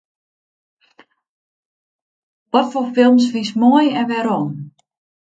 Watfoar 2.53 2.87
films 2.95 3.25
fynst 3.33 3.55
moai 3.61 3.87
en 3.99 4.07
wêrom? 4.11 4.47